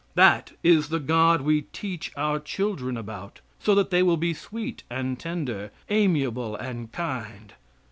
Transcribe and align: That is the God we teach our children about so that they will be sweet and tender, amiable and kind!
That 0.15 0.53
is 0.63 0.89
the 0.89 0.99
God 0.99 1.41
we 1.41 1.61
teach 1.73 2.11
our 2.17 2.39
children 2.39 2.97
about 2.97 3.39
so 3.59 3.75
that 3.75 3.91
they 3.91 4.01
will 4.01 4.17
be 4.17 4.33
sweet 4.33 4.81
and 4.89 5.19
tender, 5.19 5.69
amiable 5.89 6.55
and 6.55 6.91
kind! 6.91 7.53